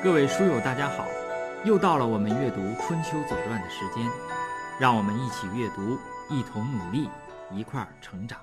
[0.00, 1.08] 各位书友，大家好！
[1.66, 4.06] 又到了我们阅读《春秋左传》的时间，
[4.80, 5.98] 让我们一起阅读，
[6.32, 7.08] 一同努力，
[7.52, 8.38] 一块儿成长。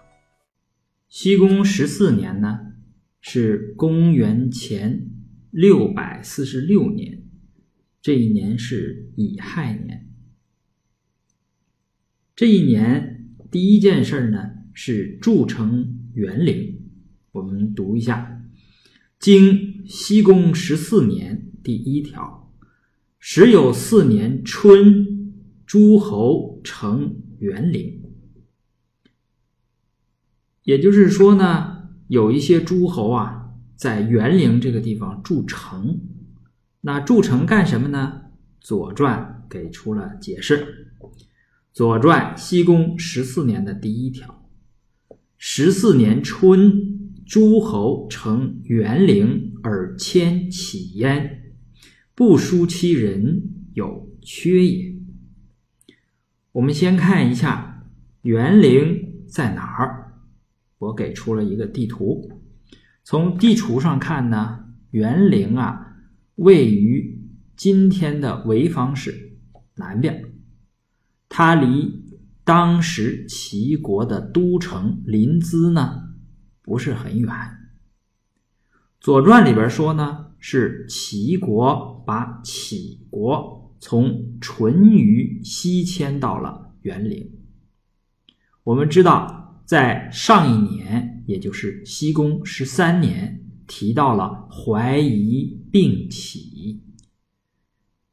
[1.07, 2.59] 西公十四年呢，
[3.21, 5.07] 是公元前
[5.49, 7.23] 六百四十六年，
[8.02, 10.09] 这一年是乙亥年。
[12.35, 16.81] 这一年第一件事呢是筑城元陵，
[17.31, 18.41] 我们读一下：
[19.22, 21.44] 经西公十四年。
[21.65, 22.53] 第一条，
[23.17, 25.33] 时有四年春，
[25.65, 28.03] 诸侯成元陵。
[30.61, 36.02] 也就是说呢，有一些诸侯啊，在元陵这个地方筑城。
[36.81, 38.22] 那筑城干什么呢？
[38.59, 40.94] 《左传》给出了解释，
[41.73, 44.47] 《左传》西公十四年的第一条：
[45.39, 51.41] 十四年春，诸侯成元陵而迁起焉。
[52.16, 54.95] 不输其人有缺也。
[56.53, 57.85] 我们先看一下
[58.22, 60.13] 园陵在哪儿。
[60.77, 62.41] 我给出了一个地图。
[63.03, 65.97] 从地图上看呢，园陵啊
[66.35, 67.22] 位于
[67.57, 69.38] 今天的潍坊市
[69.75, 70.23] 南边，
[71.27, 72.02] 它离
[72.45, 76.16] 当时齐国的都城临淄呢
[76.61, 77.29] 不是很远。
[79.02, 80.25] 《左传》里边说呢。
[80.47, 87.31] 是齐国把杞国从淳于西迁到了元陵。
[88.63, 96.79] 我们知道，在上一年，也就是西公十三年，提到了怀疑并起。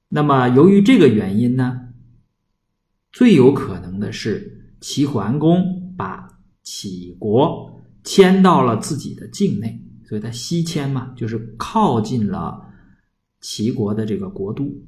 [0.09, 1.93] 那么，由于这个原因呢，
[3.13, 9.79] 最有可能的是齐桓公把杞国迁到了自己的境内。
[10.05, 12.61] 所以它西迁嘛，就是靠近了
[13.41, 14.85] 齐国的这个国都，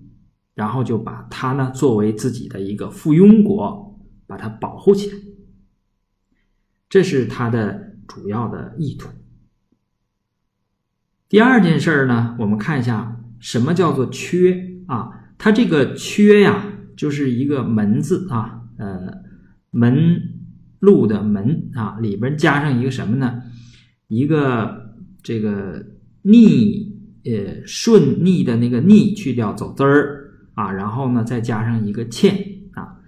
[0.54, 5.16] 然后就把它呢作为自己的一个附庸国，把它保护起来。
[6.88, 9.08] 这是它的主要的意图。
[11.28, 15.10] 第二件事儿呢，我们看一下什么叫做“缺”啊？
[15.38, 16.64] 它这个“缺”呀，
[16.96, 19.22] 就是一个门字啊，呃，
[19.70, 20.20] 门
[20.78, 23.42] 路的门啊，里边加上一个什么呢？
[24.08, 24.83] 一个。
[25.24, 25.84] 这个
[26.22, 32.36] 逆呃顺逆的那个逆去掉走之儿啊，然后呢再加上一个欠
[32.74, 33.00] 啊，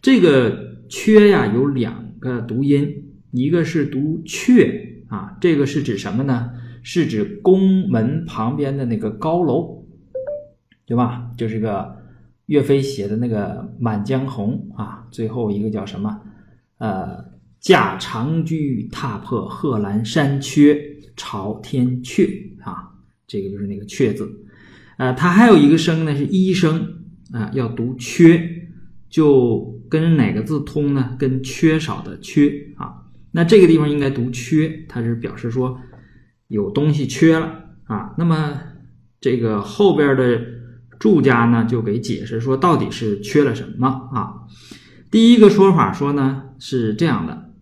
[0.00, 6.50] 这个缺呀有两个读音，一个是读阙啊，这个是指什么呢？
[6.84, 9.84] 是指宫门旁边的那个高楼，
[10.86, 11.30] 对吧？
[11.36, 11.96] 就是个
[12.46, 16.20] 岳飞写的那个《满江红》啊，最后一个叫什么？
[16.78, 17.24] 呃，
[17.58, 18.54] 驾长车
[18.92, 20.93] 踏破贺兰山缺。
[21.16, 22.28] 朝天阙
[22.62, 22.90] 啊，
[23.26, 24.44] 这个就是那个阙字，
[24.96, 28.68] 呃，它还有一个声呢，是一声啊，要读缺，
[29.08, 31.16] 就跟哪个字通呢？
[31.18, 35.80] 跟缺少的缺啊，那这个地方应该读缺，它是表示说
[36.48, 38.14] 有东西缺了啊。
[38.18, 38.60] 那么
[39.20, 40.40] 这个后边的
[40.98, 44.34] 注家呢，就给解释说到底是缺了什么啊？
[45.10, 47.52] 第一个说法说呢是这样的，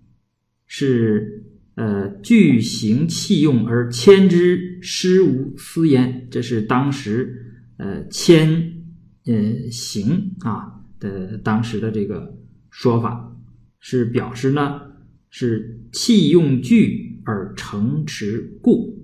[0.66, 1.40] 是。
[1.74, 6.28] 呃，具行器用而迁之，师无私焉。
[6.30, 8.84] 这是当时呃迁
[9.24, 12.38] 呃行啊的当时的这个
[12.70, 13.34] 说法，
[13.80, 14.82] 是表示呢
[15.30, 18.98] 是器用具而成持故。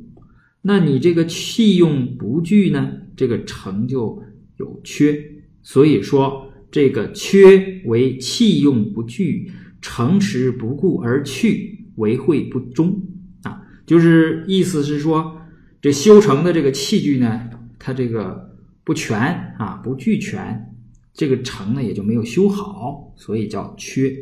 [0.60, 4.22] 那你这个器用不具呢，这个成就
[4.58, 5.18] 有缺。
[5.62, 9.50] 所以说这个缺为器用不具，
[9.80, 11.87] 成持不顾而去。
[11.98, 13.00] 为会不忠
[13.42, 15.36] 啊，就是意思是说，
[15.82, 17.48] 这修成的这个器具呢，
[17.78, 18.50] 它这个
[18.82, 19.20] 不全
[19.58, 20.74] 啊，不俱全，
[21.12, 24.12] 这个城呢也就没有修好，所以叫缺。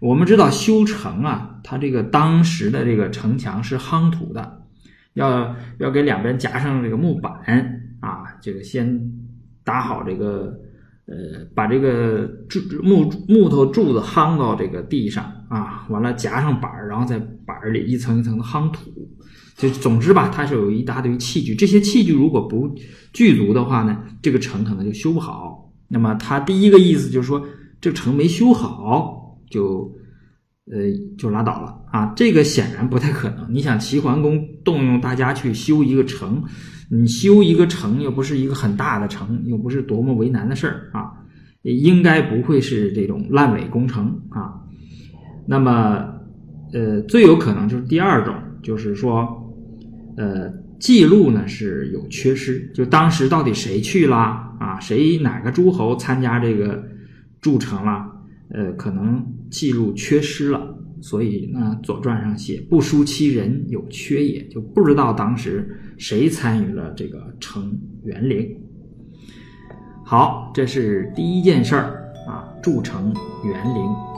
[0.00, 4.62] 我们知道修城啊，它这个当时的这个城墙是夯土的，
[5.14, 7.32] 要要给两边夹上这个木板
[8.00, 9.12] 啊，这个先
[9.62, 10.60] 打好这个。
[11.10, 18.90] 呃，把这个柱木木头柱子夯到这个地上啊，完了夹上板儿，然后在板儿里一层一层的夯土。
[19.56, 22.72] 就总之吧，它是有一大堆器具，这些器具如果不
[23.12, 25.72] 具足的话呢，这个城可能就修不好。
[25.88, 27.44] 那么他第一个意思就是说，
[27.80, 29.92] 这城没修好，就
[30.70, 30.78] 呃
[31.16, 32.12] 就拉倒了啊。
[32.14, 33.52] 这个显然不太可能。
[33.52, 36.44] 你想，齐桓公动用大家去修一个城。
[36.90, 41.12] 你修一个城又不是一个很大的城，又不是多么为难的事儿啊，
[41.62, 44.54] 应该不会是这种烂尾工程啊。
[45.50, 46.04] 那么，
[46.74, 49.26] 呃，最有可能就是第二种，就是说，
[50.18, 54.16] 呃，记录呢是有缺失，就当时到底谁去了
[54.60, 54.78] 啊？
[54.78, 56.84] 谁哪个诸侯参加这个
[57.40, 58.06] 筑城了？
[58.50, 65.66] 呃，可能记录缺失了，所以呢，《左传》上写“不书其人，有缺也”，就不知道当时
[65.96, 67.74] 谁参与了这个城
[68.04, 68.54] 园陵。
[70.04, 73.14] 好，这是第一件事儿啊，筑城
[73.44, 74.17] 园陵。